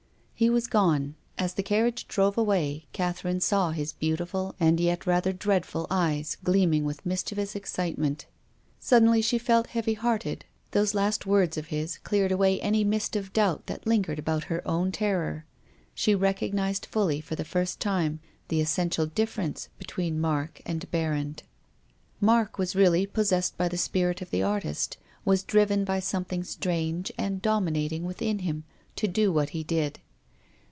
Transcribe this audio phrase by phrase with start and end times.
[0.33, 1.13] He was gone.
[1.37, 6.35] As the carriage drove away Catherine saw his beautiful, and yet rather dread ful, eyes
[6.43, 8.25] gleaming with mischievous excitement.
[8.79, 10.45] Suddenly she felt heavy hearted.
[10.71, 14.67] Those last words of his cleared away any mist of doubt that lingered about her
[14.67, 15.45] own terror.
[15.93, 21.43] She recognised fully for the first time the essential difference between Mark and Berrand.
[22.19, 27.11] Mark was really possessed by the spirit of the artist, was driven by something strange
[27.15, 28.63] and dominating within him
[28.95, 29.99] to do what he did.